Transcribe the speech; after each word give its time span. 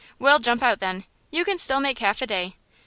Well, 0.17 0.39
jump 0.39 0.63
out, 0.63 0.79
then. 0.79 1.03
You 1.29 1.45
can 1.45 1.59
still 1.59 1.79
make 1.79 1.99
half 1.99 2.23
a 2.23 2.25
day. 2.25 2.55